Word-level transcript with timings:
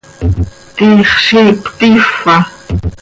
¿Tiix 0.75 1.09
ziic 1.25 1.57
cötiifa? 1.77 2.35